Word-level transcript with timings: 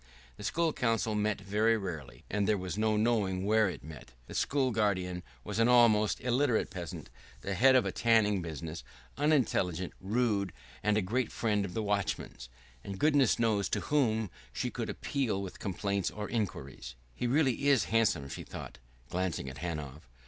The 0.37 0.43
School 0.43 0.73
Council 0.73 1.13
met 1.13 1.39
very 1.39 1.77
rarely, 1.77 2.23
and 2.27 2.47
there 2.47 2.57
was 2.57 2.75
no 2.75 2.97
knowing 2.97 3.45
where 3.45 3.69
it 3.69 3.83
met; 3.83 4.13
the 4.25 4.33
school 4.33 4.71
guardian 4.71 5.21
was 5.43 5.59
an 5.59 5.67
almost 5.67 6.19
illiterate 6.21 6.71
peasant, 6.71 7.11
the 7.41 7.53
head 7.53 7.75
of 7.75 7.85
a 7.85 7.91
tanning 7.91 8.41
business, 8.41 8.83
unintelligent, 9.15 9.93
rude, 10.01 10.53
and 10.81 10.97
a 10.97 11.03
great 11.03 11.31
friend 11.31 11.65
of 11.65 11.75
the 11.75 11.83
watchman's 11.83 12.49
and 12.83 12.97
goodness 12.97 13.37
knows 13.37 13.69
to 13.69 13.79
whom 13.91 14.31
she 14.51 14.71
could 14.71 14.89
appeal 14.89 15.39
with 15.39 15.59
complaints 15.59 16.09
or 16.09 16.27
inquiries.... 16.27 16.95
"He 17.13 17.27
really 17.27 17.67
is 17.67 17.83
handsome," 17.93 18.27
she 18.27 18.41
thought, 18.43 18.79
glancing 19.11 19.51
at 19.51 19.59
Hanov. 19.59 20.07